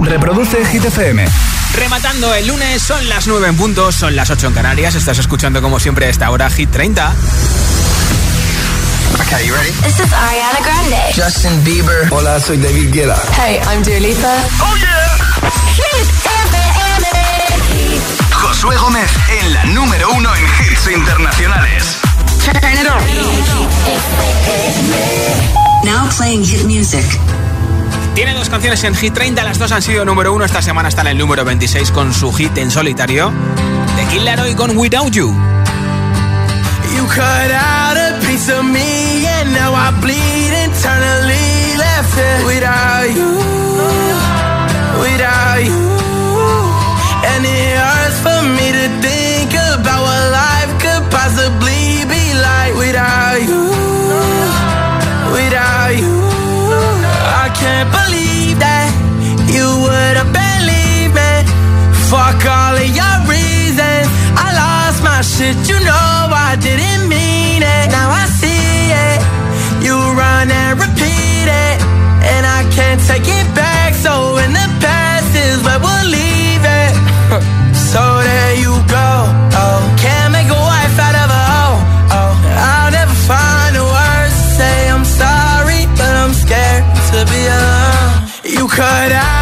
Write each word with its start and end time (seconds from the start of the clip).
Reproduce 0.00 0.64
Hit 0.66 0.84
FM. 0.84 1.24
Rematando 1.74 2.34
el 2.34 2.46
lunes, 2.46 2.82
son 2.82 3.08
las 3.08 3.26
9 3.26 3.48
en 3.48 3.56
punto, 3.56 3.92
son 3.92 4.16
las 4.16 4.30
8 4.30 4.48
en 4.48 4.52
Canarias. 4.54 4.94
Estás 4.94 5.18
escuchando 5.18 5.60
como 5.62 5.78
siempre 5.78 6.06
a 6.06 6.08
esta 6.08 6.30
hora 6.30 6.48
Hit 6.50 6.70
30. 6.70 7.12
Okay, 9.20 9.46
you 9.46 9.54
ready? 9.54 9.70
This 9.82 10.00
is 10.00 10.12
Ariana 10.12 10.60
Grande. 10.64 10.96
Justin 11.14 11.62
Bieber. 11.64 12.08
Hola, 12.10 12.40
soy 12.40 12.56
David 12.56 12.92
Guetta. 12.92 13.20
Hey, 13.36 13.60
I'm 13.66 13.82
Dua 13.82 14.00
Lipa. 14.00 14.34
Oh 14.60 14.76
yeah. 14.76 15.18
Hit 15.76 16.08
FM. 16.08 16.56
Josué 18.32 18.76
Gómez 18.76 19.10
en 19.40 19.52
la 19.52 19.64
número 19.66 20.10
uno 20.12 20.34
en 20.34 20.44
hits 20.44 20.86
internacionales. 20.90 21.96
Turn 22.44 22.56
it 22.72 22.88
on. 22.88 23.02
Now 25.84 26.08
playing 26.16 26.44
hit 26.44 26.64
music. 26.64 27.04
Tiene 28.14 28.34
dos 28.34 28.50
canciones 28.50 28.84
en 28.84 28.94
Hit 28.94 29.14
30, 29.14 29.42
las 29.42 29.58
dos 29.58 29.72
han 29.72 29.80
sido 29.80 30.04
número 30.04 30.34
uno. 30.34 30.44
Esta 30.44 30.60
semana 30.60 30.88
está 30.88 31.00
en 31.00 31.08
el 31.08 31.18
número 31.18 31.44
26 31.44 31.90
con 31.92 32.12
su 32.12 32.32
hit 32.32 32.56
en 32.58 32.70
solitario. 32.70 33.32
The 33.96 34.06
Killer 34.06 34.40
hoy 34.40 34.54
con 34.54 34.76
Without 34.76 35.10
You. 35.12 35.34
You 36.94 37.06
cut 37.06 37.22
out 37.22 37.96
a 37.96 38.18
piece 38.26 38.52
of 38.52 38.64
me 38.64 39.26
and 39.26 39.54
now 39.54 39.74
I 39.74 39.90
bleed 40.00 40.52
internally 40.64 41.76
left 41.78 42.18
it 42.18 42.46
without 42.46 43.08
you, 43.16 43.40
without 45.00 45.64
you. 45.64 45.81
Can't 57.72 57.90
believe 57.90 58.58
that 58.60 58.92
you 59.48 59.64
would 59.64 60.16
have 60.20 60.28
been 60.28 60.62
me. 60.68 61.08
Fuck 62.12 62.44
all 62.44 62.76
of 62.76 62.90
your 63.00 63.16
reasons. 63.24 64.06
I 64.36 64.52
lost 64.52 65.00
my 65.00 65.24
shit, 65.24 65.56
you 65.70 65.80
know 65.80 66.28
I 66.28 66.52
didn't 66.60 67.08
mean 67.08 67.64
it. 67.64 67.86
Now 67.88 68.12
I 68.12 68.28
see 68.28 68.92
it. 68.92 69.20
You 69.80 69.96
run 70.12 70.52
and 70.52 70.78
repeat 70.84 71.01
You 88.74 89.41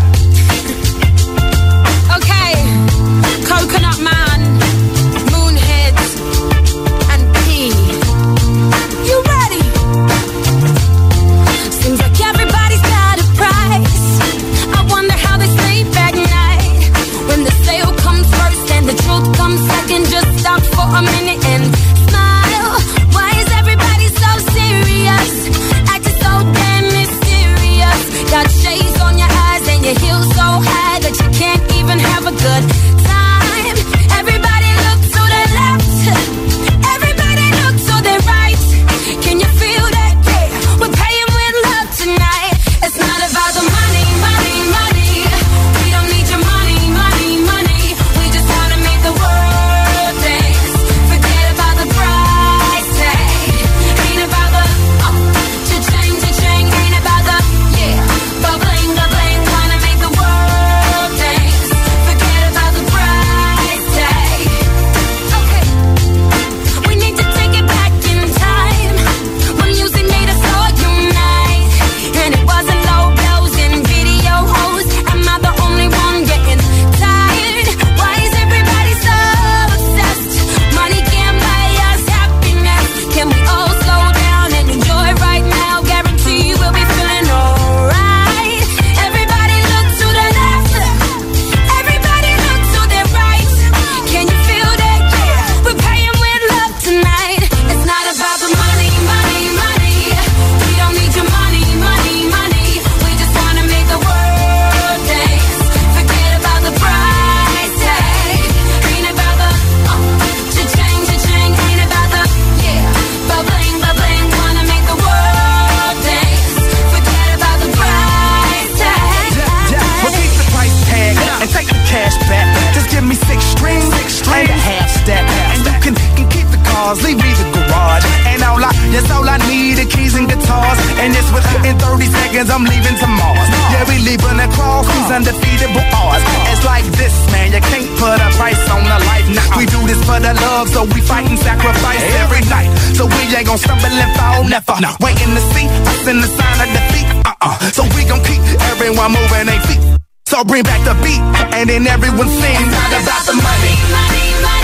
Everyone 149.01 149.21
moving 149.23 149.45
their 149.47 149.61
feet. 149.61 149.99
So 150.25 150.43
bring 150.43 150.63
back 150.63 150.83
the 150.85 150.93
beat, 151.03 151.19
and 151.53 151.69
then 151.69 151.87
everyone 151.87 152.27
sings. 152.27 152.71
Not 152.71 153.03
about 153.03 153.25
the 153.25 153.33
money. 153.33 153.75
money, 153.91 154.41
money. 154.41 154.60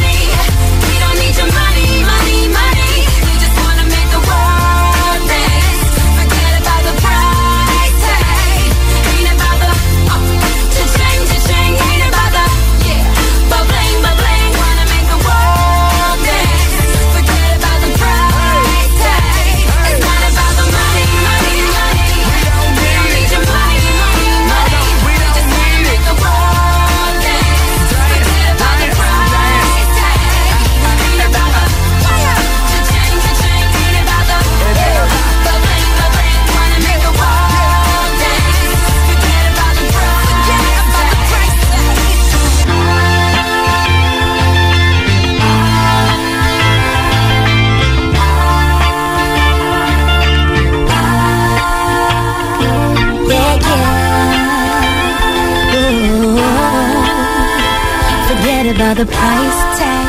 Forget 58.87 58.97
about 58.97 58.97
the 58.97 59.05
price 59.05 59.59
tag. 59.77 60.07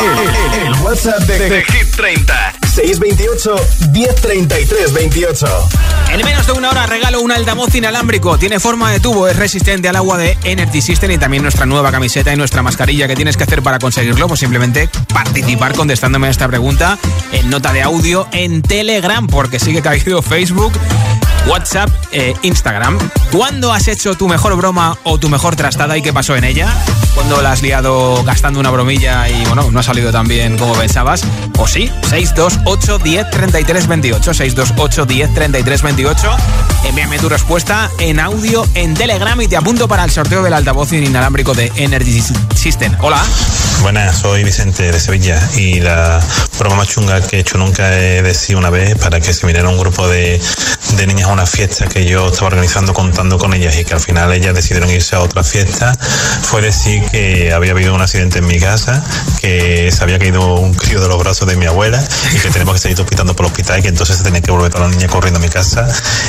El, 0.00 0.60
el- 0.62 0.66
el 0.66 0.72
WhatsApp 0.82 1.18
de, 1.24 1.38
de 1.50 1.64
Hit 1.64 1.96
30 1.96 2.52
628 2.72 3.56
1033 3.92 4.92
28 4.92 5.46
En 6.12 6.24
menos 6.24 6.46
de 6.46 6.52
una 6.52 6.70
hora 6.70 6.86
regalo 6.86 7.20
un 7.20 7.32
altavoz 7.32 7.74
inalámbrico. 7.74 8.38
Tiene 8.38 8.60
forma 8.60 8.90
de 8.92 9.00
tubo, 9.00 9.26
es 9.28 9.36
resistente 9.36 9.88
al 9.88 9.96
agua 9.96 10.16
de 10.16 10.38
Energy 10.44 10.80
System 10.80 11.10
y 11.10 11.18
también 11.18 11.42
nuestra 11.42 11.66
nueva 11.66 11.90
camiseta 11.90 12.32
y 12.32 12.36
nuestra 12.36 12.62
mascarilla. 12.62 13.08
¿Qué 13.08 13.16
tienes 13.16 13.36
que 13.36 13.42
hacer 13.44 13.62
para 13.62 13.78
conseguirlo? 13.80 14.28
Pues 14.28 14.40
simplemente 14.40 14.88
participar 15.12 15.74
contestándome 15.74 16.28
a 16.28 16.30
esta 16.30 16.46
pregunta 16.48 16.98
en 17.32 17.50
nota 17.50 17.72
de 17.72 17.82
audio 17.82 18.28
en 18.32 18.62
Telegram, 18.62 19.26
porque 19.26 19.58
sigue 19.58 19.82
caído 19.82 20.22
Facebook. 20.22 20.72
WhatsApp, 21.46 21.90
eh, 22.12 22.34
Instagram. 22.42 22.98
¿Cuándo 23.32 23.72
has 23.72 23.88
hecho 23.88 24.14
tu 24.14 24.28
mejor 24.28 24.56
broma 24.56 24.98
o 25.04 25.18
tu 25.18 25.28
mejor 25.28 25.56
trastada 25.56 25.96
y 25.96 26.02
qué 26.02 26.12
pasó 26.12 26.36
en 26.36 26.44
ella? 26.44 26.68
¿Cuándo 27.14 27.40
la 27.42 27.52
has 27.52 27.62
liado 27.62 28.22
gastando 28.24 28.60
una 28.60 28.70
bromilla 28.70 29.28
y 29.28 29.44
bueno, 29.46 29.70
no 29.70 29.80
ha 29.80 29.82
salido 29.82 30.12
tan 30.12 30.28
bien 30.28 30.58
como 30.58 30.74
pensabas? 30.74 31.22
¿O 31.58 31.66
sí? 31.66 31.90
628 32.08 32.98
10 32.98 33.30
33 33.30 33.86
28. 33.86 34.34
628 34.34 35.06
10 35.06 35.34
33 35.34 35.82
28. 35.82 36.36
Envíame 36.84 37.18
tu 37.18 37.28
respuesta 37.28 37.90
en 37.98 38.20
audio 38.20 38.66
en 38.74 38.94
Telegram 38.94 39.40
y 39.40 39.48
te 39.48 39.56
apunto 39.56 39.88
para 39.88 40.04
el 40.04 40.10
sorteo 40.10 40.42
del 40.42 40.52
altavoz 40.52 40.92
inalámbrico 40.92 41.54
de 41.54 41.72
Energy 41.76 42.22
System. 42.54 42.96
Hola. 43.00 43.22
Buenas, 43.82 44.18
soy 44.18 44.44
Vicente 44.44 44.92
de 44.92 45.00
Sevilla 45.00 45.40
y 45.56 45.80
la 45.80 46.20
broma 46.58 46.76
más 46.76 46.88
chunga 46.88 47.20
que 47.22 47.36
he 47.36 47.40
hecho 47.40 47.56
nunca 47.56 47.98
he 47.98 48.22
decidido 48.22 48.58
una 48.58 48.68
vez 48.68 48.94
para 48.98 49.20
que 49.20 49.32
se 49.32 49.46
viniera 49.46 49.68
un 49.68 49.78
grupo 49.78 50.06
de 50.06 50.40
niñas 51.06 51.29
a 51.30 51.34
una 51.34 51.46
fiesta 51.46 51.86
que 51.86 52.04
yo 52.04 52.28
estaba 52.28 52.48
organizando 52.48 52.92
contando 52.92 53.38
con 53.38 53.54
ellas 53.54 53.76
y 53.78 53.84
que 53.84 53.94
al 53.94 54.00
final 54.00 54.32
ellas 54.32 54.54
decidieron 54.54 54.90
irse 54.90 55.16
a 55.16 55.20
otra 55.20 55.44
fiesta 55.44 55.94
fue 56.42 56.60
decir 56.62 57.02
que 57.10 57.52
había 57.52 57.72
habido 57.72 57.94
un 57.94 58.02
accidente 58.02 58.38
en 58.38 58.46
mi 58.46 58.58
casa, 58.58 59.04
que 59.40 59.90
se 59.92 60.02
había 60.02 60.18
caído 60.18 60.56
un 60.56 60.74
crío 60.74 61.00
de 61.00 61.08
los 61.08 61.18
brazos 61.18 61.46
de 61.46 61.56
mi 61.56 61.66
abuela 61.66 62.02
y 62.32 62.38
que 62.38 62.50
tenemos 62.50 62.74
que 62.74 62.80
seguir 62.80 63.00
hospitando 63.00 63.34
por 63.34 63.46
el 63.46 63.52
hospital 63.52 63.78
y 63.78 63.82
que 63.82 63.88
entonces 63.88 64.16
se 64.16 64.22
tenía 64.22 64.40
que 64.40 64.50
volver 64.50 64.70
todas 64.70 64.88
las 64.88 64.96
niñas 64.96 65.10
corriendo 65.10 65.38
a 65.38 65.42
mi 65.42 65.48
casa 65.48 65.86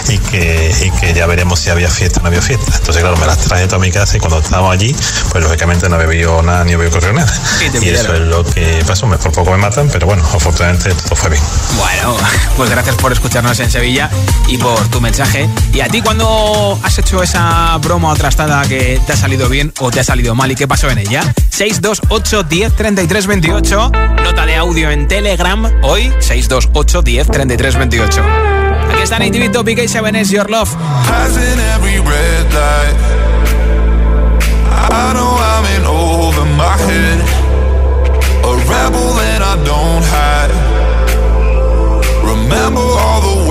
y 0.08 0.18
que, 0.18 0.74
y 0.82 0.92
que 1.00 1.14
ya 1.14 1.26
veremos 1.26 1.60
si 1.60 1.70
había 1.70 1.90
fiesta 1.90 2.20
o 2.20 2.24
no 2.24 2.28
había 2.28 2.42
fiesta. 2.42 2.72
Entonces 2.78 3.02
claro, 3.02 3.18
me 3.18 3.26
las 3.26 3.40
traje 3.40 3.66
toda 3.66 3.80
mi 3.80 3.92
casa 3.92 4.18
y 4.18 4.20
cuando 4.20 4.40
estábamos 4.40 4.74
allí, 4.74 4.96
pues 5.32 5.44
lógicamente 5.44 5.90
no 5.90 5.98
bebido 5.98 6.42
nada 6.42 6.64
ni 6.64 6.74
había 6.74 6.90
corrido 6.90 7.14
nada. 7.14 7.34
Y 7.60 7.86
Y 7.86 7.90
eso 7.90 8.14
es 8.14 8.22
lo 8.22 8.44
que 8.44 8.84
pasó. 8.86 9.08
Me 9.08 9.18
por 9.18 9.32
poco 9.32 9.52
me 9.52 9.58
matan, 9.58 9.90
pero 9.92 10.06
bueno, 10.06 10.24
afortunadamente 10.24 10.94
todo 10.94 11.16
fue 11.16 11.32
bien. 11.32 11.44
Bueno, 11.78 12.16
pues 12.56 12.70
gracias 12.70 12.96
por 12.96 13.12
escucharnos 13.12 13.60
en 13.60 13.72
Sevilla 13.72 14.10
y 14.48 14.58
por 14.58 14.88
tu 14.92 15.02
mensaje. 15.02 15.50
¿Y 15.74 15.80
a 15.80 15.88
ti 15.88 16.02
cuando 16.02 16.78
has 16.84 17.00
hecho 17.00 17.24
esa 17.24 17.78
broma 17.78 18.12
o 18.12 18.16
trastada 18.16 18.62
que 18.68 19.00
te 19.06 19.14
ha 19.14 19.16
salido 19.16 19.50
bien 19.50 19.74
o 19.80 19.90
te 19.90 20.02
ha 20.02 20.04
salido 20.04 20.36
mal 20.36 20.52
y 20.52 20.56
qué 20.56 20.68
pasó 20.68 20.90
en 20.90 21.00
ella? 21.00 21.22
628 21.50 22.44
10 22.44 22.76
33 22.76 23.28
28. 23.28 23.92
Nota 24.24 24.46
de 24.46 24.56
audio 24.56 24.92
en 24.92 25.08
Telegram. 25.08 25.66
Hoy 25.84 26.12
628 26.20 27.02
10 27.02 27.28
33 27.28 27.76
28. 27.78 28.22
Aquí 28.92 29.02
está 29.02 29.20
Native 29.20 29.50
Topic 29.50 29.80
A7 29.80 30.26
Your 30.30 30.50
Love. 30.50 30.70
Passing 31.08 31.60
every 31.76 32.00
red 32.00 32.54
light. 32.54 33.22
I 34.94 35.14
know 35.14 35.38
I'm 35.38 35.66
in 35.76 35.86
over 35.86 36.46
my 36.58 36.76
head. 36.78 37.20
A 38.44 38.54
rebel 38.70 39.20
and 39.20 39.44
I 39.44 39.56
don't 39.64 40.04
hide. 40.04 40.52
Remember 42.24 42.82
all 42.82 43.22
the 43.22 43.51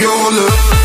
your 0.00 0.32
love 0.32 0.79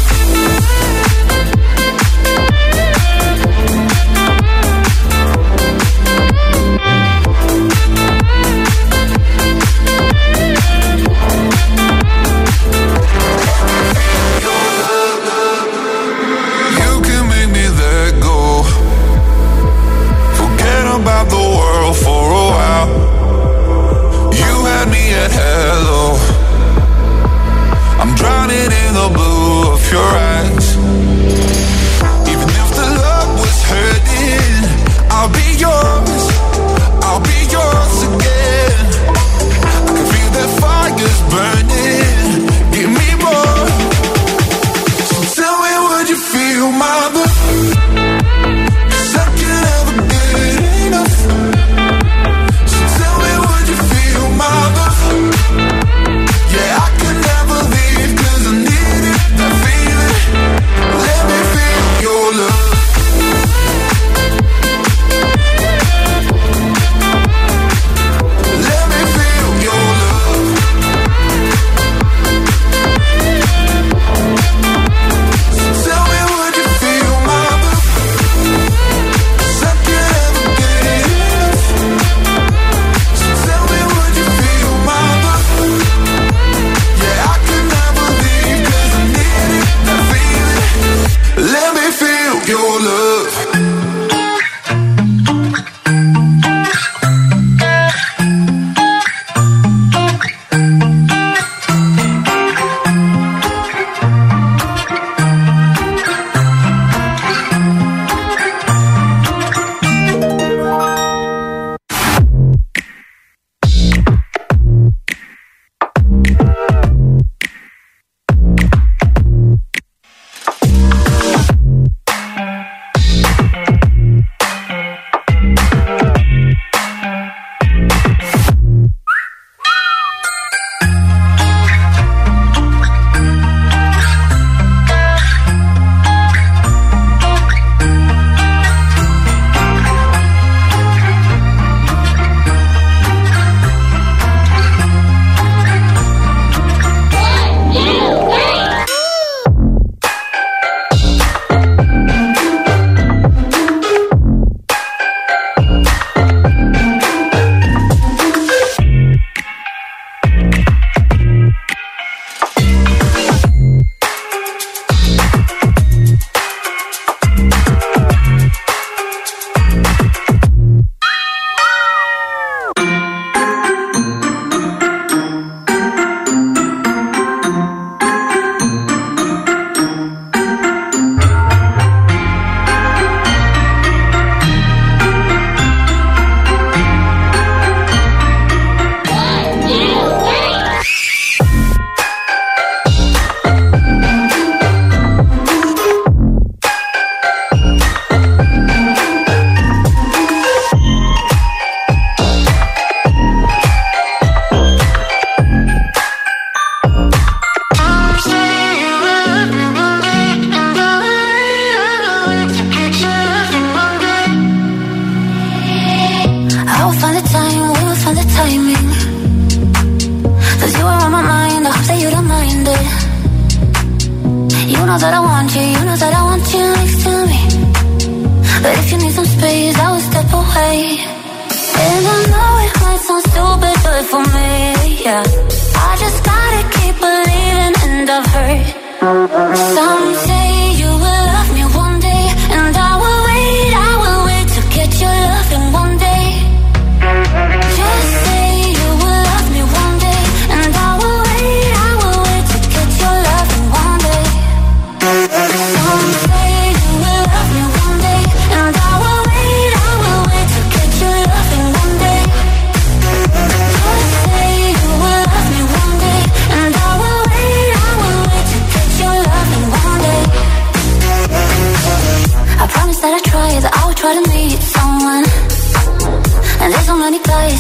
Some 239.06 240.35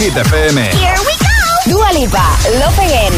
Hit 0.00 0.14
FM. 0.14 0.56
Here 0.72 0.96
we 1.04 1.12
go. 1.20 1.76
Dua 1.76 1.92
Lipa, 1.92 2.24
Love 2.56 2.78
Again. 2.80 3.12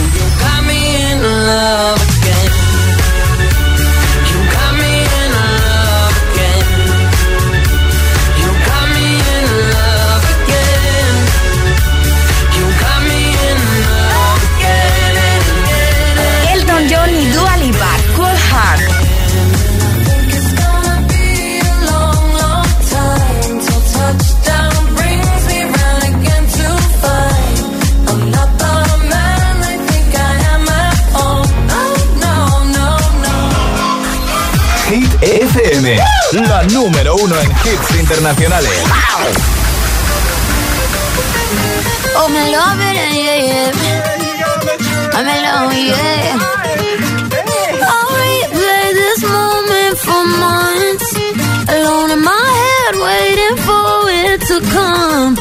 FM, 35.55 35.97
la 36.49 36.62
número 36.62 37.15
uno 37.17 37.38
en 37.38 37.51
hits 37.51 37.95
internacionales. 37.99 38.71
Oh, 42.17 42.29
me 42.29 42.51
love 42.51 42.81
it, 42.81 42.95
yeah, 42.95 43.37
yeah. 43.37 43.73
I'm 45.12 45.29
in 45.29 45.43
love, 45.43 45.75
yeah. 45.75 46.38
I'll 47.83 48.09
replay 48.17 48.93
this 48.95 49.23
moment 49.25 49.99
for 49.99 50.25
months. 50.25 51.17
Alone 51.69 52.11
in 52.12 52.23
my 52.23 52.49
head, 52.62 52.95
waiting 52.97 53.57
for 53.67 54.11
it 54.11 54.41
to 54.49 54.61
come. 54.73 55.37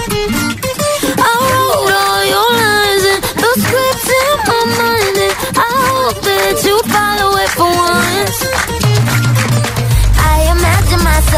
I 1.18 1.34
wrote 1.52 1.94
all 2.04 2.24
your 2.36 2.52
lines 2.60 3.06
and 3.14 3.24
the 3.44 3.52
scripts 3.64 4.10
in 4.20 4.38
my 4.50 4.62
mind, 4.78 5.18
and 5.26 5.34
I 5.56 5.72
hope 5.88 6.20
that 6.22 6.64
you 6.66 6.81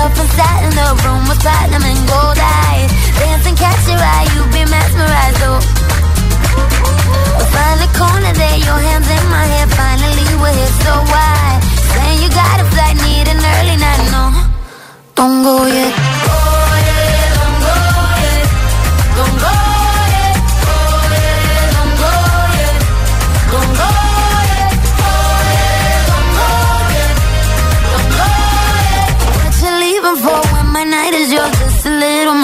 myself 0.03 0.25
inside 0.25 0.63
in 0.67 0.73
the 0.75 0.89
room 1.03 1.23
with 1.27 1.39
platinum 1.39 1.83
and 1.83 2.07
gold 2.07 2.39
eyes. 2.39 2.91
Dancing, 3.19 3.55
catch 3.55 3.87
your 3.87 3.99
eye, 3.99 4.27
you 4.35 4.43
be 4.51 4.63
mesmerized, 4.69 5.41
oh. 5.47 5.59
We 7.37 7.43
find 7.47 7.79
a 7.79 7.89
corner 7.95 8.33
there, 8.33 8.57
your 8.57 8.79
hands 8.83 9.07
in 9.07 9.23
my 9.29 9.45
hair. 9.45 9.67
Finally, 9.67 10.27
we're 10.41 10.51
here, 10.51 10.75
so 10.83 10.93
why? 11.07 11.59
Saying 11.95 12.19
you 12.23 12.29
got 12.29 12.59
a 12.59 12.65
flight, 12.75 12.97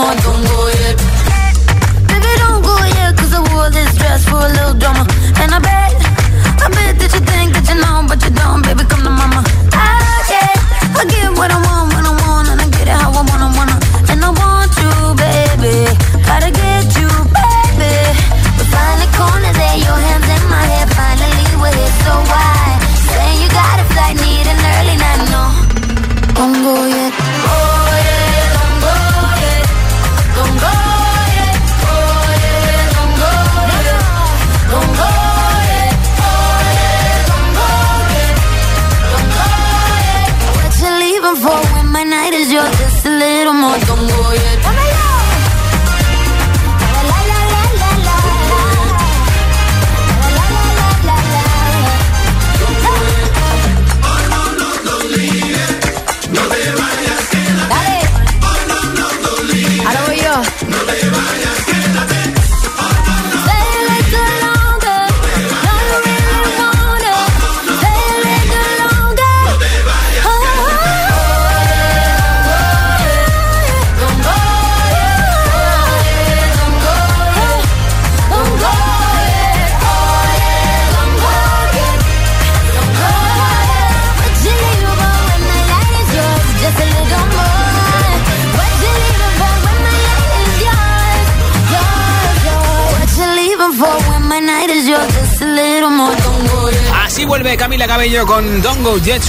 a 0.09 0.15
little 0.15 0.48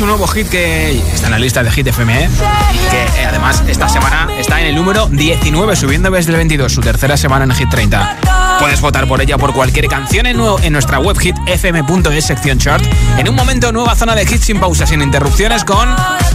su 0.01 0.07
nuevo 0.07 0.27
hit 0.29 0.49
que 0.49 0.93
está 1.13 1.27
en 1.27 1.33
la 1.33 1.39
lista 1.39 1.63
de 1.63 1.71
Hit 1.71 1.87
FM 1.89 2.25
¿eh? 2.25 2.31
que 2.91 3.21
eh, 3.21 3.27
además 3.27 3.63
esta 3.69 3.87
semana 3.87 4.29
está 4.39 4.59
en 4.59 4.69
el 4.69 4.75
número 4.75 5.07
19, 5.09 5.77
subiendo 5.77 6.11
desde 6.11 6.31
el 6.31 6.39
22, 6.39 6.73
su 6.73 6.81
tercera 6.81 7.19
semana 7.19 7.45
en 7.45 7.53
Hit 7.55 7.69
30. 7.69 8.17
Puedes 8.61 8.81
votar 8.81 9.07
por 9.07 9.21
ella 9.21 9.37
por 9.37 9.53
cualquier 9.53 9.89
canción 9.89 10.25
en, 10.25 10.39
nuevo- 10.39 10.59
en 10.63 10.73
nuestra 10.73 11.01
web 11.01 11.19
hitfm.es 11.19 12.25
sección 12.25 12.57
chart. 12.59 12.83
En 13.19 13.29
un 13.29 13.35
momento, 13.35 13.73
nueva 13.73 13.95
zona 13.95 14.15
de 14.15 14.23
hits 14.23 14.47
sin 14.47 14.59
pausas, 14.59 14.89
sin 14.89 15.03
interrupciones 15.03 15.65
con 15.65 15.87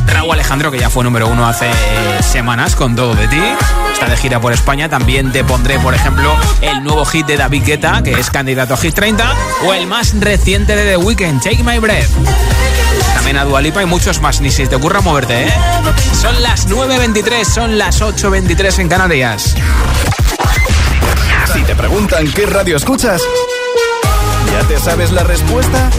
Raúl 0.08 0.34
Alejandro, 0.34 0.69
que 0.69 0.78
ya 0.80 0.91
fue 0.91 1.04
número 1.04 1.28
uno 1.28 1.47
hace 1.47 1.67
semanas 2.21 2.75
con 2.75 2.95
Todo 2.95 3.15
de 3.15 3.28
ti. 3.28 3.41
Está 3.93 4.06
de 4.08 4.17
gira 4.17 4.39
por 4.39 4.54
España. 4.54 4.89
También 4.89 5.32
te 5.32 5.43
pondré, 5.43 5.80
por 5.80 5.95
ejemplo, 5.95 6.36
el 6.62 6.84
nuevo 6.84 7.04
hit 7.06 7.25
de 7.25 7.38
David 7.38 7.63
Guetta, 7.65 8.04
que 8.04 8.12
es 8.12 8.30
candidato 8.30 8.75
a 8.75 8.78
Hit 8.78 8.93
30, 8.93 9.34
o 9.65 9.73
el 9.73 9.88
más 9.88 10.13
reciente 10.19 10.75
de 10.75 10.84
The 10.91 10.97
Weeknd, 10.97 11.41
Take 11.41 11.63
My 11.63 11.80
Breath. 11.80 12.10
También 13.25 13.41
a 13.41 13.49
Dualipa 13.49 13.81
y 13.81 13.88
muchos 13.88 14.21
más, 14.21 14.39
ni 14.39 14.51
si 14.51 14.67
te 14.67 14.75
ocurra 14.75 15.01
moverte, 15.01 15.47
¿eh? 15.47 15.53
Son 16.21 16.43
las 16.43 16.69
9.23, 16.69 17.43
son 17.43 17.75
las 17.75 17.99
8.23 17.99 18.81
en 18.81 18.88
Canarias. 18.88 19.55
Si 21.51 21.63
te 21.63 21.75
preguntan 21.75 22.31
qué 22.31 22.45
radio 22.45 22.77
escuchas, 22.77 23.19
¿ya 24.51 24.67
te 24.67 24.77
sabes 24.79 25.11
la 25.11 25.23
respuesta? 25.23 25.89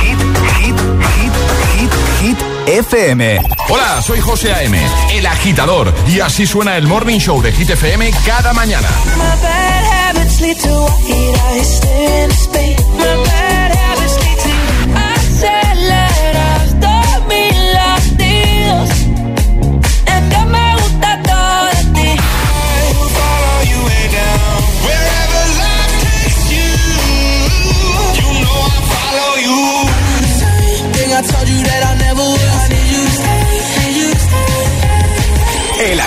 Hit, 0.00 0.18
hit, 0.58 0.74
hit, 1.14 1.32
hit, 1.76 1.92
hit 2.20 2.38
FM. 2.66 3.40
Hola, 3.68 4.02
soy 4.02 4.18
José 4.18 4.52
A.M., 4.52 4.76
el 5.12 5.26
agitador, 5.26 5.94
y 6.08 6.18
así 6.18 6.48
suena 6.48 6.76
el 6.76 6.88
Morning 6.88 7.20
Show 7.20 7.40
de 7.40 7.52
Hit 7.52 7.70
FM 7.70 8.10
cada 8.26 8.52
mañana. 8.52 8.88
My 9.16 9.22
bad 9.40 9.62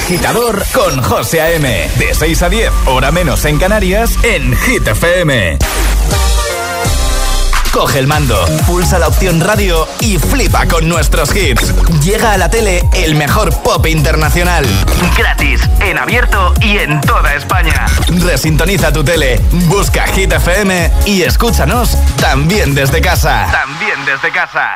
agitador 0.05 0.63
con 0.71 1.01
José 1.01 1.41
A.M. 1.41 1.89
De 1.97 2.13
6 2.13 2.43
a 2.43 2.49
10, 2.49 2.71
hora 2.85 3.11
menos 3.11 3.43
en 3.45 3.57
Canarias, 3.57 4.11
en 4.21 4.55
Hit 4.55 4.87
FM. 4.87 5.57
Coge 7.71 7.97
el 7.97 8.05
mando, 8.05 8.45
pulsa 8.67 8.99
la 8.99 9.07
opción 9.07 9.41
radio 9.41 9.87
y 10.01 10.19
flipa 10.19 10.67
con 10.67 10.87
nuestros 10.87 11.35
hits. 11.35 11.73
Llega 12.03 12.33
a 12.33 12.37
la 12.37 12.51
tele 12.51 12.83
el 12.93 13.15
mejor 13.15 13.51
pop 13.63 13.87
internacional. 13.87 14.63
Gratis, 15.17 15.61
en 15.79 15.97
abierto 15.97 16.53
y 16.61 16.77
en 16.77 17.01
toda 17.01 17.33
España. 17.33 17.87
Resintoniza 18.07 18.93
tu 18.93 19.03
tele, 19.03 19.41
busca 19.67 20.05
Hit 20.05 20.31
FM 20.31 20.91
y 21.07 21.23
escúchanos 21.23 21.97
también 22.17 22.75
desde 22.75 23.01
casa. 23.01 23.47
También 23.51 24.05
desde 24.05 24.31
casa. 24.31 24.75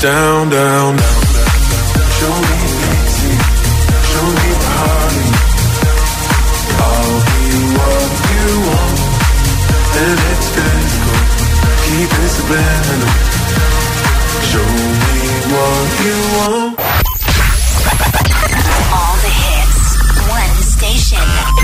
Down, 0.00 0.48
down, 0.48 0.96
down. 0.96 1.07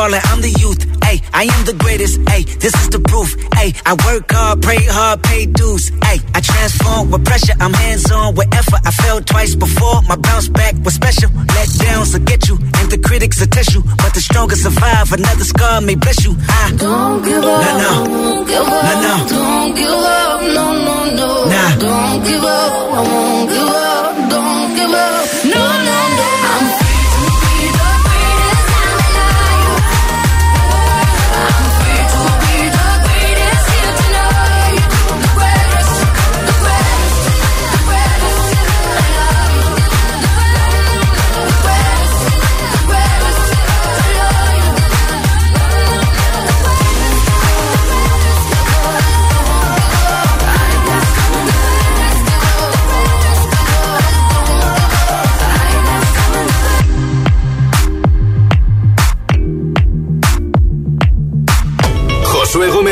Hey, 0.00 0.06
I 0.06 0.16
am 0.16 0.16
the 0.16 0.16
wisdom 0.16 0.16
of 0.16 0.16
the 0.16 0.20
fallen. 0.20 0.20
I'm 0.24 0.40
the 0.40 0.52
youth. 0.60 0.80
Hey, 1.04 1.20
I 1.32 1.44
am 1.44 1.64
the 1.66 1.74
greatest. 1.74 2.16
Hey, 2.28 2.42
this 2.44 2.74
is 2.74 2.88
the 2.88 3.00
proof. 3.00 3.28
Ay, 3.52 3.72
I 3.84 3.92
work 4.06 4.32
hard, 4.32 4.62
pray 4.62 4.80
hard, 4.80 5.22
pay 5.22 5.46
dues. 5.46 5.90
Ay, 6.02 6.18
I 6.34 6.40
transform 6.40 7.10
with 7.10 7.24
pressure. 7.24 7.54
I'm 7.60 7.72
hands 7.72 8.10
on 8.10 8.34
with 8.34 8.48
effort. 8.54 8.80
I 8.86 8.90
fell 8.92 9.20
twice 9.20 9.54
before. 9.54 10.02
My 10.08 10.16
bounce 10.16 10.48
back 10.48 10.74
was 10.84 10.94
special. 10.94 11.30
Let 11.56 11.68
downs 11.78 12.12
will 12.12 12.24
get 12.24 12.48
you, 12.48 12.56
and 12.56 12.90
the 12.90 12.98
critics 12.98 13.40
will 13.40 13.48
test 13.48 13.74
you. 13.74 13.82
But 14.02 14.14
the 14.14 14.20
strongest 14.20 14.62
survive. 14.62 15.12
Another 15.12 15.44
scar 15.44 15.80
may 15.80 15.96
bless 15.96 16.24
you. 16.24 16.36
I 16.48 16.72
don't 16.76 17.22
give 17.22 17.44
up. 17.44 17.60
Nah, 17.60 17.78
no. 17.84 17.94
Don't 18.06 18.46
give 18.48 18.68
up. 18.68 18.84
Nah, 18.84 19.04
no. 19.04 19.14
Don't 19.28 19.74
give 19.76 20.00
up. 20.16 20.40
No, 20.56 20.64
no, 20.86 20.96
no. 21.20 21.28
Nah. 21.52 21.70
Don't 21.76 22.24
give 22.24 22.44
up. 22.44 22.72
I 22.96 23.00
won't 23.10 23.48
give 23.50 23.68
up. 23.68 24.30
Don't 24.30 24.76
give 24.76 24.94
up. 24.94 25.39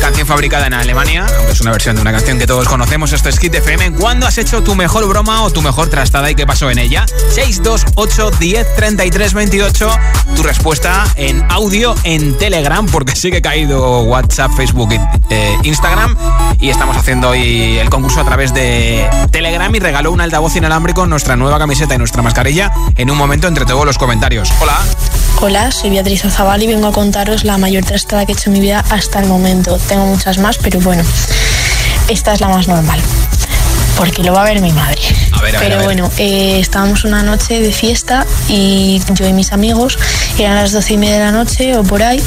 Canción 0.00 0.28
fabricada 0.28 0.68
en 0.68 0.74
Alemania, 0.74 1.26
aunque 1.38 1.50
es 1.50 1.60
una 1.60 1.72
versión 1.72 1.96
de 1.96 2.02
una 2.02 2.12
canción 2.12 2.38
que 2.38 2.46
todos 2.46 2.68
conocemos. 2.68 3.12
Esto 3.12 3.28
es 3.28 3.38
Hit 3.40 3.52
FM. 3.52 3.94
¿Cuándo 3.98 4.24
has 4.24 4.38
hecho 4.38 4.62
tu 4.62 4.76
mejor 4.76 5.04
broma 5.08 5.42
o 5.42 5.50
tu 5.50 5.60
mejor 5.60 5.88
trastada 5.88 6.30
y 6.30 6.36
qué 6.36 6.46
pasó 6.46 6.70
en 6.70 6.78
ella? 6.78 7.04
628 7.30 8.30
10 8.38 8.76
33 8.76 9.34
28. 9.34 9.90
Tu 10.36 10.42
respuesta 10.44 11.04
en 11.16 11.44
audio 11.50 11.96
en 12.04 12.38
Telegram, 12.38 12.86
porque 12.86 13.16
sí 13.16 13.32
que 13.32 13.38
ha 13.38 13.42
caído 13.42 14.02
WhatsApp, 14.02 14.52
Facebook 14.56 14.90
e 15.30 15.58
Instagram. 15.64 16.16
Y 16.60 16.70
estamos 16.70 16.96
haciendo 16.96 17.30
hoy 17.30 17.78
el 17.78 17.90
concurso 17.90 18.20
a 18.20 18.24
través 18.24 18.54
de 18.54 19.10
Telegram 19.32 19.74
y 19.74 19.80
regaló 19.80 20.12
un 20.12 20.20
altavoz 20.20 20.54
inalámbrico, 20.54 21.06
nuestra 21.06 21.34
nueva 21.34 21.58
camiseta 21.58 21.96
y 21.96 21.98
nuestra 21.98 22.22
mascarilla 22.22 22.70
en 22.94 23.10
un 23.10 23.18
momento 23.18 23.48
entre 23.48 23.64
todos 23.64 23.84
los 23.84 23.98
comentarios. 23.98 24.48
Hola. 24.60 24.78
Hola, 25.40 25.70
soy 25.70 25.90
Beatriz 25.90 26.24
Azabal 26.24 26.62
y 26.62 26.66
vengo 26.66 26.86
a 26.86 26.92
contaros 26.92 27.44
la 27.44 27.58
mayor 27.58 27.84
trastada 27.84 28.24
que 28.24 28.32
he 28.32 28.34
hecho 28.34 28.48
en 28.48 28.54
mi 28.54 28.60
vida 28.60 28.84
hasta 28.90 29.20
el 29.20 29.26
momento. 29.26 29.78
Tengo 29.88 30.06
muchas 30.06 30.38
más, 30.38 30.58
pero 30.58 30.80
bueno, 30.80 31.02
esta 32.08 32.32
es 32.32 32.40
la 32.40 32.48
más 32.48 32.68
normal. 32.68 33.00
Porque 33.96 34.22
lo 34.22 34.32
va 34.32 34.42
a 34.42 34.44
ver 34.44 34.60
mi 34.60 34.72
madre. 34.72 35.00
A 35.32 35.42
ver, 35.42 35.56
a 35.56 35.60
ver, 35.60 35.68
Pero 35.68 35.74
a 35.74 35.78
ver. 35.78 35.84
bueno, 35.86 36.10
eh, 36.18 36.58
estábamos 36.58 37.04
una 37.04 37.22
noche 37.22 37.60
de 37.60 37.72
fiesta 37.72 38.26
y 38.48 39.00
yo 39.10 39.26
y 39.26 39.32
mis 39.32 39.52
amigos, 39.52 39.98
eran 40.38 40.56
las 40.56 40.72
doce 40.72 40.94
y 40.94 40.96
media 40.98 41.14
de 41.14 41.24
la 41.24 41.32
noche 41.32 41.76
o 41.76 41.82
por 41.82 42.02
ahí, 42.02 42.22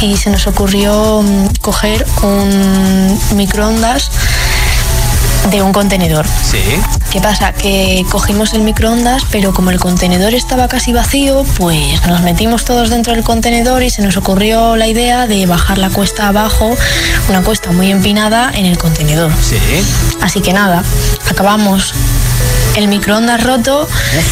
y 0.00 0.16
se 0.16 0.30
nos 0.30 0.46
ocurrió 0.46 1.22
mm, 1.22 1.46
coger 1.60 2.06
un 2.22 3.20
microondas 3.36 4.10
de 5.50 5.62
un 5.62 5.72
contenedor. 5.72 6.26
Sí. 6.42 6.62
¿Qué 7.10 7.20
pasa? 7.20 7.52
Que 7.52 8.04
cogimos 8.10 8.54
el 8.54 8.62
microondas, 8.62 9.24
pero 9.30 9.52
como 9.52 9.70
el 9.70 9.78
contenedor 9.78 10.34
estaba 10.34 10.68
casi 10.68 10.92
vacío, 10.92 11.44
pues 11.56 12.04
nos 12.06 12.22
metimos 12.22 12.64
todos 12.64 12.90
dentro 12.90 13.12
del 13.14 13.24
contenedor 13.24 13.82
y 13.82 13.90
se 13.90 14.02
nos 14.02 14.16
ocurrió 14.16 14.76
la 14.76 14.86
idea 14.86 15.26
de 15.26 15.46
bajar 15.46 15.78
la 15.78 15.90
cuesta 15.90 16.28
abajo, 16.28 16.74
una 17.28 17.42
cuesta 17.42 17.72
muy 17.72 17.90
empinada 17.90 18.50
en 18.54 18.66
el 18.66 18.78
contenedor. 18.78 19.32
Sí. 19.42 19.58
Así 20.20 20.40
que 20.40 20.52
nada, 20.52 20.82
acabamos 21.28 21.94
el 22.76 22.88
microondas 22.88 23.42
roto 23.42 23.88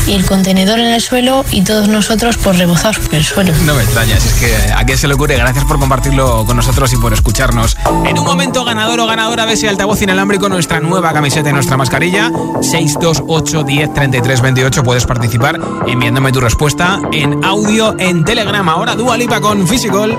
y 0.06 0.14
el 0.14 0.24
contenedor 0.24 0.78
en 0.78 0.86
el 0.86 1.00
suelo 1.00 1.44
y 1.50 1.62
todos 1.62 1.88
nosotros 1.88 2.36
por 2.36 2.56
rebozados 2.56 2.98
por 2.98 3.14
el 3.14 3.24
suelo. 3.24 3.52
No 3.64 3.74
me 3.74 3.82
extrañas, 3.82 4.24
es 4.24 4.34
que 4.34 4.72
a 4.72 4.84
quién 4.84 4.98
se 4.98 5.08
le 5.08 5.14
ocurre. 5.14 5.36
Gracias 5.36 5.64
por 5.64 5.78
compartirlo 5.78 6.44
con 6.46 6.56
nosotros 6.56 6.92
y 6.92 6.96
por 6.96 7.12
escucharnos. 7.12 7.76
En 8.06 8.18
un 8.18 8.24
momento, 8.24 8.64
ganador 8.64 9.00
o 9.00 9.06
ganadora 9.06 9.46
de 9.46 9.54
ese 9.54 9.68
altavoz 9.68 10.00
inalámbrico, 10.02 10.48
nuestra 10.48 10.80
nueva 10.80 11.12
camiseta 11.12 11.50
y 11.50 11.52
nuestra 11.52 11.76
mascarilla. 11.76 12.30
628 12.60 13.62
10 13.62 13.94
33 13.94 14.40
28. 14.40 14.82
Puedes 14.82 15.06
participar 15.06 15.58
enviándome 15.86 16.32
tu 16.32 16.40
respuesta 16.40 17.00
en 17.12 17.44
audio 17.44 17.94
en 17.98 18.24
Telegram. 18.24 18.68
Ahora 18.68 18.94
Dua 18.94 19.16
Lipa 19.16 19.40
con 19.40 19.66
Physical. 19.66 20.18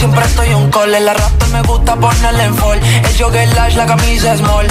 siempre 0.00 0.24
estoy 0.24 0.48
en 0.48 0.56
un 0.56 0.70
cole. 0.70 0.98
La 1.00 1.12
rap 1.12 1.46
me 1.52 1.60
gusta 1.62 1.94
ponerle 1.94 2.44
en 2.44 2.56
fall. 2.56 2.80
El 2.80 3.14
jogger 3.18 3.48
lash, 3.54 3.76
la 3.76 3.86
camisa 3.86 4.36
small. 4.36 4.66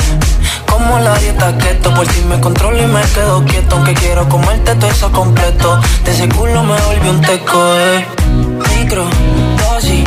Como 0.67 0.97
la 0.99 1.15
dieta 1.19 1.55
keto, 1.57 1.93
por 1.93 2.07
si 2.11 2.21
me 2.21 2.39
controlo 2.39 2.81
y 2.81 2.87
me 2.87 3.01
quedo 3.13 3.45
quieto. 3.45 3.75
Aunque 3.75 3.93
quiero 3.93 4.27
comerte 4.27 4.73
todo 4.75 4.89
eso 4.89 5.11
completo. 5.11 5.79
De 6.03 6.11
ese 6.11 6.27
culo 6.29 6.63
me 6.63 6.81
volvió 6.81 7.11
un 7.11 7.21
teco, 7.21 7.59
eh. 7.77 8.07
Micro, 8.75 9.05
dosis, 9.59 10.03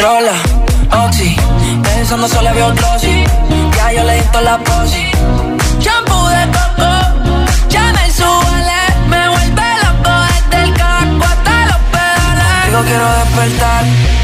rola, 0.00 0.36
oxi. 1.04 1.36
Pensando 1.84 2.26
solo 2.26 2.48
había 2.48 2.66
un 2.66 2.76
Ya 3.76 3.92
yo 3.92 4.02
le 4.02 4.14
di 4.16 4.26
toda 4.32 4.42
la 4.42 4.58
posi. 4.58 5.06
Shampoo 5.78 6.28
de 6.30 6.44
coco, 6.56 6.90
ya 7.68 7.92
me 7.92 8.10
subale. 8.10 8.80
Me 9.08 9.28
vuelve 9.28 9.68
loco 9.84 10.14
desde 10.32 10.64
el 10.64 10.74
caco 10.74 11.24
hasta 11.32 11.66
los 11.66 11.80
pedales. 11.92 12.66
Digo, 12.66 12.82
quiero 12.88 13.06
despertar 13.20 14.23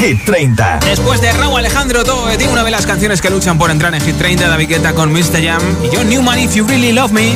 Hit 0.00 0.24
30. 0.24 0.78
Después 0.86 1.20
de 1.20 1.30
Raúl 1.30 1.58
Alejandro 1.58 2.02
Toe, 2.04 2.38
tiene 2.38 2.54
una 2.54 2.64
de 2.64 2.70
las 2.70 2.86
canciones 2.86 3.20
que 3.20 3.28
luchan 3.28 3.58
por 3.58 3.70
entrar 3.70 3.94
en 3.94 4.00
Hit 4.00 4.16
30, 4.16 4.48
David 4.48 4.68
Guetta 4.70 4.94
con 4.94 5.12
Mr. 5.12 5.44
Jam 5.44 5.60
y 5.84 5.94
John 5.94 6.08
Newman, 6.08 6.38
If 6.38 6.54
You 6.54 6.66
Really 6.66 6.92
Love 6.92 7.12
Me. 7.12 7.34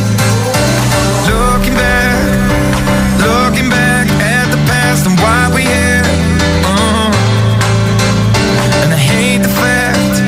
Looking 1.29 1.75
back, 1.75 2.17
looking 3.19 3.69
back 3.69 4.09
at 4.23 4.51
the 4.51 4.57
past 4.67 5.07
and 5.07 5.21
why 5.21 5.51
we 5.55 5.61
here. 5.61 6.03
Uh, 6.65 7.13
and 8.83 8.95
I 8.95 8.97
hate 8.97 9.43
the 9.43 9.51
fact 9.51 10.23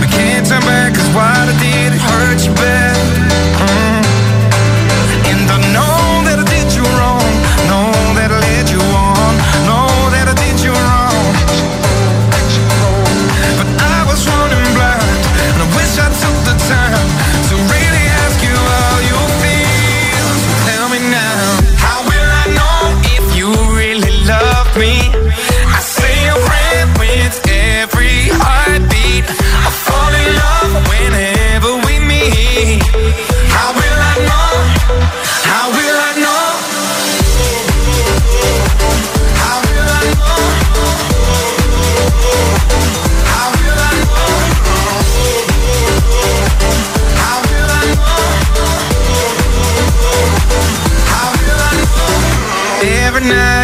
we 0.00 0.06
can't 0.06 0.46
turn 0.46 0.60
back 0.60 0.94
cause 0.94 1.08
what 1.08 1.26
I 1.26 1.58
did 1.58 1.92
hurt 1.92 2.46
you 2.46 2.54
bad. 2.54 2.93
night. 53.28 53.63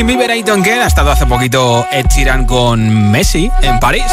Justin 0.00 0.18
Bieber, 0.18 0.62
Kerr. 0.62 0.80
Ha 0.80 0.86
estado 0.86 1.10
hace 1.10 1.26
poquito 1.26 1.86
Ed 1.92 2.06
Sheeran 2.06 2.46
con 2.46 3.10
Messi 3.10 3.50
en 3.60 3.78
París. 3.80 4.06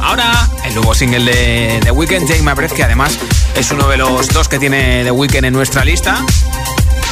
Ahora, 0.00 0.48
el 0.64 0.72
nuevo 0.72 0.94
single 0.94 1.24
de 1.24 1.80
The 1.82 1.90
Weeknd, 1.90 2.28
Jake 2.28 2.42
My 2.42 2.52
que 2.68 2.84
además 2.84 3.18
es 3.56 3.68
uno 3.72 3.88
de 3.88 3.96
los 3.96 4.28
dos 4.28 4.46
que 4.46 4.60
tiene 4.60 5.02
The 5.02 5.10
Weeknd 5.10 5.46
en 5.46 5.52
nuestra 5.52 5.84
lista. 5.84 6.24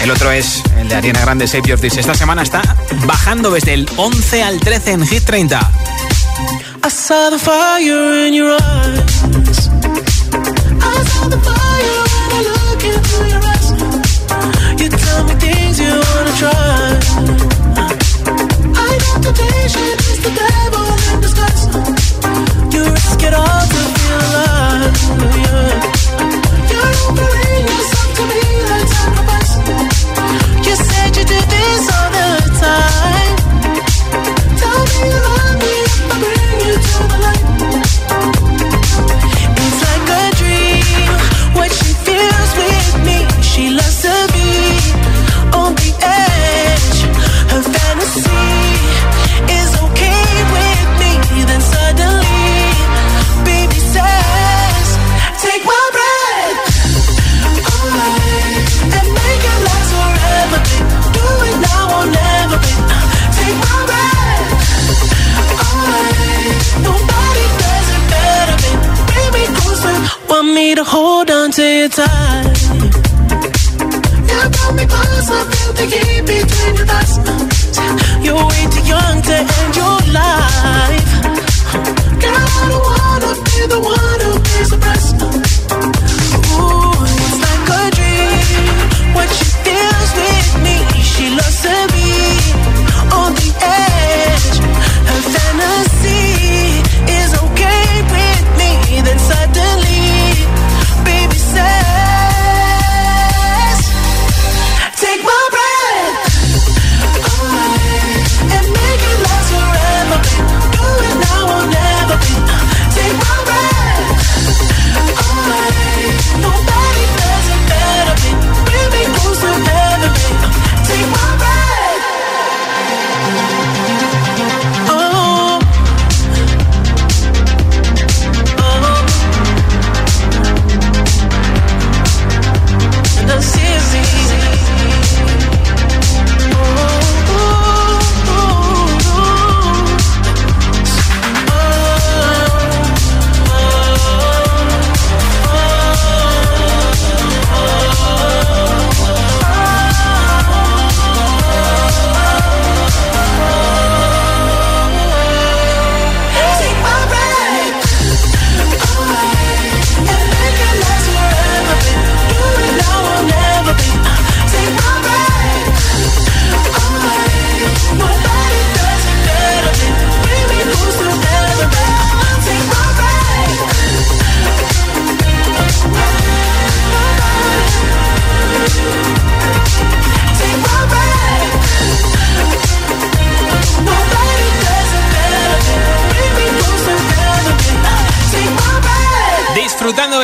El 0.01 0.13
otro 0.13 0.31
es 0.31 0.63
el 0.79 0.89
de 0.89 0.95
Ariana 0.95 1.23
Grande, 1.23 1.49
Save 1.49 1.71
Your 1.71 1.81
This. 1.81 1.97
Esta 1.97 2.15
semana 2.15 2.43
está 2.43 2.63
bajando 3.05 3.51
desde 3.51 3.75
el 3.75 3.89
11 3.97 4.45
al 4.45 4.61
13 4.61 4.93
en 4.93 5.07
Hit 5.09 5.25
30. 5.25 5.59
I 6.85 6.89
saw 6.89 7.31
the 7.31 7.39
fire 7.39 8.29
in 8.29 8.35
your 8.35 8.53
eyes. 8.53 9.69
I 10.79 11.05
saw 11.05 11.29
the 11.29 11.41
fire 11.41 12.05
when 12.07 12.31
I 12.33 12.43
look 12.45 12.85
into 12.85 13.27
your 13.29 13.43
eyes. 13.45 14.81
You 14.81 14.89
tell 14.89 15.25
me 15.25 15.35
things 15.35 15.81
you 15.81 15.89
wanna 15.89 16.33
try. 16.39 16.80
I 19.43 19.90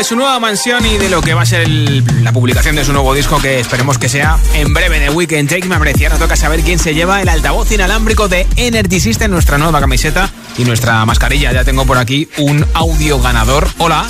su 0.06 0.14
nueva 0.14 0.38
mansión 0.38 0.86
y 0.86 0.98
de 0.98 1.08
lo 1.08 1.20
que 1.20 1.34
va 1.34 1.42
a 1.42 1.46
ser 1.46 1.68
la 1.68 2.32
publicación 2.32 2.76
de 2.76 2.84
su 2.84 2.92
nuevo 2.92 3.12
disco, 3.12 3.40
que 3.40 3.58
esperemos 3.58 3.98
que 3.98 4.08
sea 4.08 4.38
en 4.54 4.72
breve 4.72 5.00
de 5.00 5.10
Weekend 5.10 5.48
Take. 5.48 5.66
Me 5.66 5.74
aprecia, 5.74 6.08
nos 6.08 6.20
toca 6.20 6.36
saber 6.36 6.60
quién 6.60 6.78
se 6.78 6.94
lleva 6.94 7.20
el 7.20 7.28
altavoz 7.28 7.72
inalámbrico 7.72 8.28
de 8.28 8.46
Energy 8.54 9.00
System, 9.00 9.32
nuestra 9.32 9.58
nueva 9.58 9.80
camiseta 9.80 10.30
y 10.58 10.64
nuestra 10.64 11.04
mascarilla. 11.06 11.52
Ya 11.52 11.64
tengo 11.64 11.86
por 11.86 11.98
aquí 11.98 12.28
un 12.38 12.64
audio 12.74 13.18
ganador. 13.18 13.66
Hola. 13.78 14.06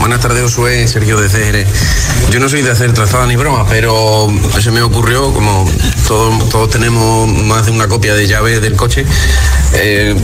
Buenas 0.00 0.20
tardes, 0.20 0.42
Josué, 0.42 0.88
Sergio 0.88 1.20
de 1.20 1.28
CR. 1.28 2.32
Yo 2.32 2.40
no 2.40 2.48
soy 2.48 2.62
de 2.62 2.72
hacer 2.72 2.92
trazada 2.92 3.24
ni 3.28 3.36
broma, 3.36 3.64
pero 3.68 4.26
se 4.60 4.72
me 4.72 4.82
ocurrió, 4.82 5.32
como 5.32 5.70
todos, 6.08 6.48
todos 6.48 6.70
tenemos 6.70 7.28
más 7.28 7.66
de 7.66 7.70
una 7.70 7.86
copia 7.86 8.14
de 8.14 8.26
llave 8.26 8.58
del 8.58 8.74
coche, 8.74 9.06
eh, 9.74 10.14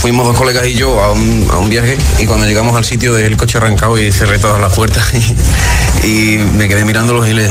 fuimos 0.00 0.26
dos 0.26 0.36
colegas 0.36 0.66
y 0.66 0.74
yo 0.74 1.00
a 1.00 1.12
un, 1.12 1.46
a 1.50 1.58
un, 1.58 1.70
viaje 1.70 1.96
y 2.18 2.26
cuando 2.26 2.46
llegamos 2.46 2.76
al 2.76 2.84
sitio 2.84 3.14
del 3.14 3.36
coche 3.36 3.58
arrancado 3.58 3.96
y 3.98 4.10
cerré 4.10 4.38
todas 4.38 4.60
las 4.60 4.72
puertas 4.72 5.12
y, 6.04 6.38
me 6.56 6.68
quedé 6.68 6.84
mirándolos 6.84 7.28
y, 7.28 7.34
les, 7.34 7.50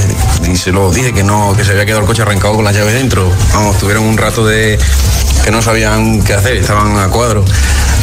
y 0.52 0.58
se 0.58 0.72
los 0.72 0.94
dije 0.94 1.14
que 1.14 1.24
no, 1.24 1.56
que 1.56 1.64
se 1.64 1.72
había 1.72 1.86
quedado 1.86 2.02
el 2.02 2.08
coche 2.08 2.24
arrancado 2.24 2.56
con 2.56 2.66
la 2.66 2.72
llave 2.74 2.94
dentro. 2.94 3.32
Vamos, 3.54 3.78
tuvieron 3.78 4.04
un 4.04 4.18
rato 4.18 4.46
de 4.46 4.78
que 5.44 5.52
no 5.52 5.62
sabían 5.62 6.22
qué 6.24 6.34
hacer, 6.34 6.58
estaban 6.58 6.98
a 6.98 7.08
cuadro. 7.08 7.46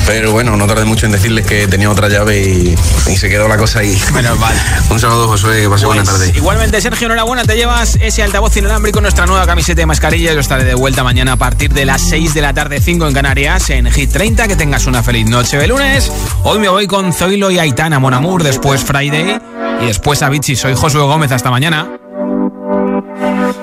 Pero 0.09 0.33
bueno, 0.33 0.57
no 0.57 0.67
tardé 0.67 0.87
mucho 0.87 1.05
en 1.05 1.13
decirles 1.13 1.45
que 1.47 1.69
tenía 1.69 1.91
otra 1.91 2.09
llave 2.09 2.41
y, 2.41 2.75
y 3.13 3.17
se 3.17 3.29
quedó 3.29 3.47
la 3.47 3.59
cosa 3.59 3.81
ahí. 3.81 4.01
Menos 4.15 4.39
mal. 4.39 4.55
Un 4.91 4.99
saludo, 4.99 5.29
Josué, 5.29 5.61
que 5.61 5.69
pase 5.69 5.85
buena 5.85 6.03
Pues, 6.03 6.17
tarde. 6.17 6.33
Igualmente, 6.35 6.81
Sergio, 6.81 7.07
enhorabuena, 7.09 7.45
te 7.45 7.57
llevas 7.57 7.99
ese 8.01 8.23
altavoz 8.23 8.57
inalámbrico, 8.57 9.03
nuestra 9.03 9.27
nueva 9.27 9.45
camiseta 9.47 9.83
de 9.83 9.87
mascarilla. 9.87 10.33
Yo 10.33 10.41
estaré 10.41 10.65
de 10.65 10.75
vuelta 10.75 11.05
mañana 11.05 11.33
a 11.33 11.37
partir 11.37 11.75
de 11.75 11.85
las 11.85 12.01
6 12.09 12.33
de 12.33 12.41
la 12.41 12.55
tarde, 12.55 12.81
5 12.81 13.07
en 13.07 13.13
Canarias, 13.13 13.69
en 13.69 13.91
Hit 13.93 14.11
30. 14.11 14.49
Que 14.49 14.57
tengas 14.57 14.87
una 14.87 15.03
feliz 15.03 15.29
noche 15.29 15.59
de 15.59 15.67
lunes. 15.67 16.11
Hoy 16.43 16.59
me 16.59 16.71
voy 16.71 16.87
con 16.87 17.13
Zoilo 17.13 17.51
y 17.51 17.59
Aitana, 17.59 17.99
Mon 17.99 18.15
Amour, 18.15 18.43
después 18.43 18.83
Friday 18.83 19.39
y 19.83 19.87
después 19.87 20.23
Avicii. 20.23 20.57
Soy 20.57 20.75
Josué 20.75 21.03
Gómez, 21.03 21.33
hasta 21.33 21.51
mañana. 21.51 21.87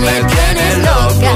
Me 0.00 0.24
tienes 0.24 0.78
loca. 0.78 1.32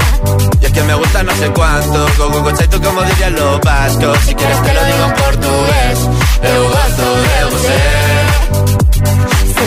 Y 0.61 0.65
es 0.65 0.71
que 0.71 0.83
me 0.83 0.93
gusta 0.93 1.23
no 1.23 1.35
sé 1.35 1.49
cuánto, 1.51 2.07
go 2.17 2.41
go 2.41 2.51
tú 2.53 2.81
como 2.81 3.01
dirían 3.03 3.35
los 3.35 3.59
vascos. 3.61 4.17
Si 4.25 4.35
quieres 4.35 4.61
te 4.63 4.73
lo 4.73 4.85
digo 4.85 5.05
en 5.05 5.13
portugués, 5.13 5.99
eu 6.43 6.63
gosto. 6.69 8.20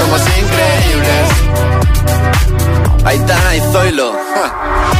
Somos 0.00 0.22
increíbles. 0.22 1.28
Aitana 3.04 3.56
y 3.56 3.60
Zoilo. 3.72 4.12
ja. 4.34 4.99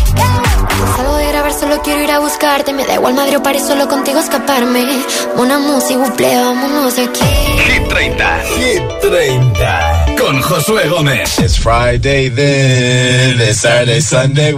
Salgo 0.95 1.17
de 1.17 1.27
grabar, 1.27 1.53
solo 1.53 1.81
quiero 1.81 2.01
ir 2.01 2.11
a 2.11 2.19
buscarte. 2.19 2.73
Me 2.73 2.85
da 2.85 2.95
igual 2.95 3.13
Madrid 3.13 3.37
o 3.37 3.43
París, 3.43 3.63
solo 3.65 3.87
contigo 3.87 4.19
escaparme. 4.19 4.85
Una 5.35 5.59
música, 5.59 5.99
buple, 5.99 6.35
vámonos 6.35 6.97
aquí. 6.97 7.21
Hit 7.65 7.87
30. 7.87 8.39
Hit 8.57 8.81
30. 9.01 10.05
Con 10.17 10.41
Josué 10.41 10.87
Gómez. 10.89 11.39
It's 11.39 11.57
Friday 11.57 12.29
then, 12.29 13.39
it's 13.41 13.61
Saturday, 13.61 14.01
Sunday. 14.01 14.53
I 14.53 14.57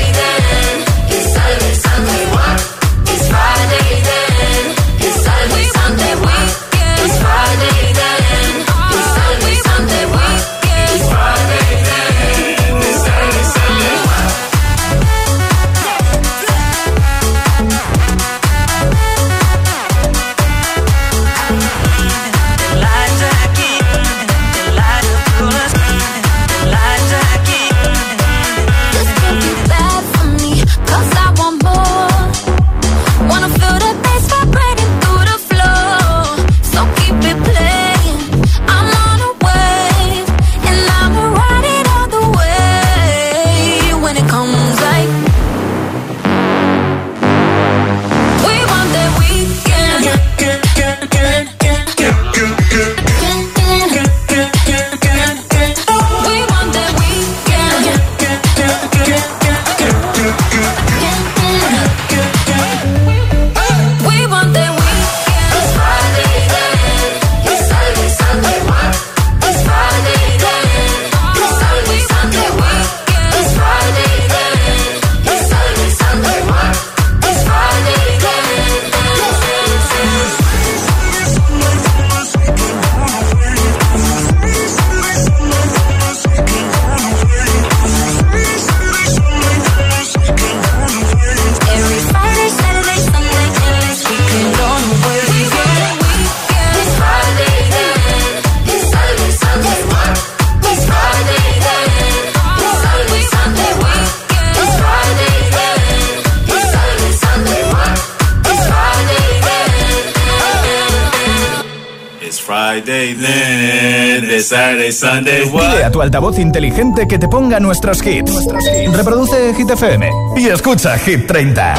Friday 112.71 113.15
then, 113.15 114.23
it's 114.29 114.47
Saturday, 114.47 114.93
Sunday, 114.93 115.43
what? 115.43 115.75
Pide 115.75 115.83
a 115.83 115.91
tu 115.91 116.01
altavoz 116.01 116.39
inteligente 116.39 117.05
que 117.05 117.19
te 117.19 117.27
ponga 117.27 117.59
nuestros 117.59 118.01
hits. 118.01 118.47
Reproduce 118.93 119.53
Hit 119.53 119.71
FM 119.71 120.09
y 120.37 120.47
escucha 120.47 120.97
Hit 120.97 121.27
30. 121.27 121.73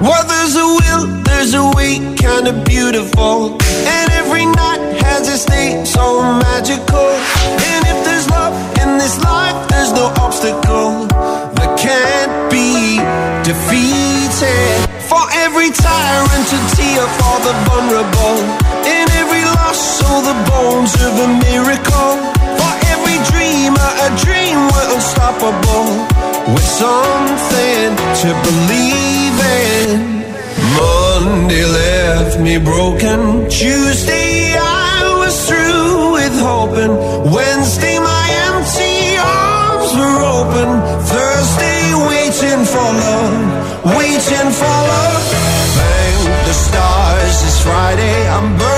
Well, 0.00 0.24
there's 0.26 0.56
a 0.56 0.66
will, 0.78 1.22
there's 1.24 1.52
a 1.52 1.64
way, 1.76 1.98
kinda 2.16 2.64
beautiful. 2.64 3.58
And 3.86 4.10
every 4.12 4.46
night 4.46 4.80
has 5.04 5.28
a 5.28 5.36
state 5.36 5.84
so 5.84 6.22
magical. 6.22 7.10
And 7.68 7.84
if 7.92 8.04
there's 8.06 8.30
love 8.30 8.54
in 8.80 8.96
this 8.96 9.22
life, 9.22 9.68
there's 9.68 9.92
no 9.92 10.06
obstacle 10.16 11.08
that 11.56 11.76
can't 11.78 12.50
be 12.50 12.98
defeated. 13.44 14.88
For 15.04 15.20
every 15.44 15.70
tyrant, 15.70 16.48
a 16.48 16.60
tear 16.76 17.04
for 17.20 17.36
the 17.44 17.54
vulnerable. 17.68 18.40
In 18.88 19.06
every 19.20 19.44
loss, 19.44 19.78
so 20.00 20.08
the 20.24 20.36
bones 20.48 20.92
of 21.06 21.12
a 21.26 21.28
miracle. 21.44 22.16
For 22.58 22.72
every 22.92 23.18
dreamer, 23.30 23.90
a 24.06 24.10
dream 24.24 24.56
we're 24.72 24.90
unstoppable. 24.96 25.88
With 26.52 26.68
something 26.84 27.88
to 28.22 28.28
believe 28.48 29.36
in. 29.60 30.14
Monday 30.80 31.64
left 31.64 32.40
me 32.40 32.58
broken. 32.58 33.48
Tuesday 33.50 34.56
I 34.56 35.14
was 35.20 35.34
through 35.46 36.12
with 36.16 36.34
hoping. 36.40 36.94
Wednesday 37.32 37.93
for 42.74 42.90
love, 43.06 43.94
waiting 43.96 44.50
for 44.60 44.76
love. 44.90 45.22
Thank 45.78 46.46
the 46.48 46.54
stars 46.66 47.36
it's 47.46 47.60
Friday. 47.62 48.28
I'm 48.28 48.58
burning 48.58 48.73